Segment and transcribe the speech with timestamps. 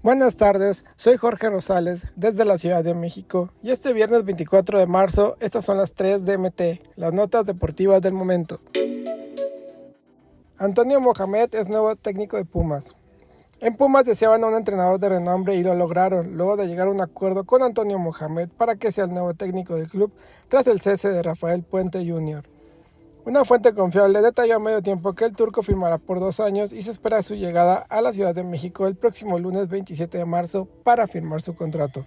[0.00, 4.86] Buenas tardes, soy Jorge Rosales desde la Ciudad de México y este viernes 24 de
[4.86, 6.60] marzo estas son las 3 DMT,
[6.94, 8.60] las notas deportivas del momento.
[10.56, 12.94] Antonio Mohamed es nuevo técnico de Pumas.
[13.58, 16.92] En Pumas deseaban a un entrenador de renombre y lo lograron, luego de llegar a
[16.92, 20.12] un acuerdo con Antonio Mohamed para que sea el nuevo técnico del club
[20.46, 22.44] tras el cese de Rafael Puente Jr.
[23.28, 26.82] Una fuente confiable detalló a medio tiempo que el turco firmará por dos años y
[26.82, 30.66] se espera su llegada a la Ciudad de México el próximo lunes 27 de marzo
[30.82, 32.06] para firmar su contrato.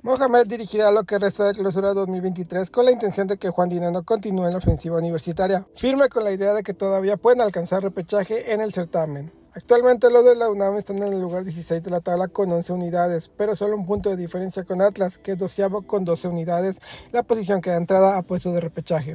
[0.00, 4.02] Mohamed dirigirá lo que resta de clausura 2023 con la intención de que Juan Dineno
[4.02, 8.54] continúe en la ofensiva universitaria, firme con la idea de que todavía pueden alcanzar repechaje
[8.54, 9.30] en el certamen.
[9.52, 12.72] Actualmente los de la UNAM están en el lugar 16 de la tabla con 11
[12.72, 16.78] unidades, pero solo un punto de diferencia con Atlas, que es doceavo con 12 unidades,
[17.12, 19.14] la posición que da entrada a puesto de repechaje.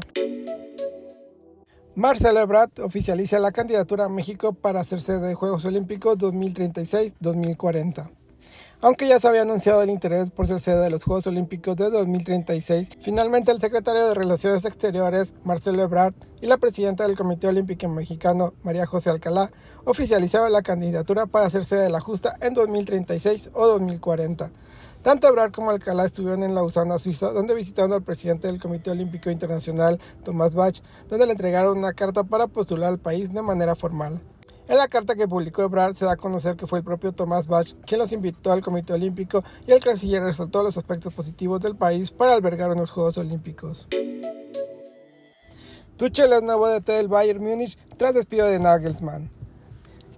[1.96, 8.21] Marcelo Ebrard oficializa la candidatura a México para hacerse de Juegos Olímpicos 2036-2040.
[8.84, 11.92] Aunque ya se había anunciado el interés por ser sede de los Juegos Olímpicos de
[11.92, 17.88] 2036, finalmente el secretario de Relaciones Exteriores, Marcelo Ebrard, y la presidenta del Comité Olímpico
[17.88, 19.52] Mexicano, María José Alcalá,
[19.86, 24.50] oficializaron la candidatura para ser sede de la justa en 2036 o 2040.
[25.04, 29.30] Tanto Ebrard como Alcalá estuvieron en Lausana, Suiza, donde visitaron al presidente del Comité Olímpico
[29.30, 34.22] Internacional, Tomás Bach, donde le entregaron una carta para postular al país de manera formal.
[34.72, 37.46] En la carta que publicó Ebrard se da a conocer que fue el propio Tomás
[37.46, 41.76] Bach quien los invitó al Comité Olímpico y el canciller resaltó los aspectos positivos del
[41.76, 43.86] país para albergar unos Juegos Olímpicos.
[45.98, 49.30] Tuchel es nuevo DT del Bayern Múnich tras despido de Nagelsmann.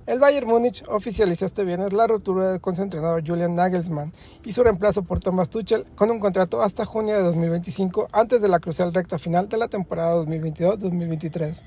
[0.06, 4.14] El Bayern Múnich oficializó este viernes la ruptura con su entrenador Julian Nagelsmann
[4.46, 8.50] y su reemplazo por Thomas Tuchel con un contrato hasta junio de 2025 antes de
[8.50, 11.64] la crucial recta final de la temporada 2022-2023.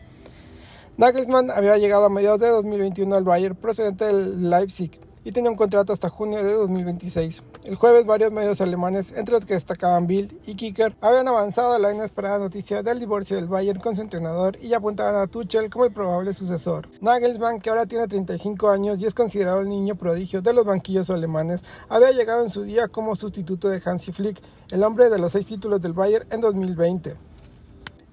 [0.98, 5.56] Nagelsmann había llegado a mediados de 2021 al Bayern procedente del Leipzig y tenía un
[5.56, 7.42] contrato hasta junio de 2026.
[7.64, 11.78] El jueves varios medios alemanes, entre los que destacaban Bild y Kicker, habían avanzado a
[11.78, 15.84] la inesperada noticia del divorcio del Bayern con su entrenador y apuntaban a Tuchel como
[15.84, 16.88] el probable sucesor.
[17.02, 21.10] Nagelsmann, que ahora tiene 35 años y es considerado el niño prodigio de los banquillos
[21.10, 24.40] alemanes, había llegado en su día como sustituto de Hansi Flick,
[24.70, 27.16] el hombre de los seis títulos del Bayern en 2020.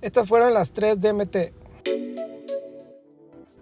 [0.02, 1.63] Estas fueron las tres DMT.